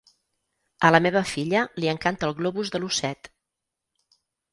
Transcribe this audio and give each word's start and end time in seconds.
A 0.87 0.89
la 0.93 1.01
meva 1.05 1.21
filla 1.31 1.61
li 1.83 1.91
encanta 1.91 2.27
el 2.29 2.33
globus 2.39 2.73
de 2.77 2.81
l"osset. 2.81 3.31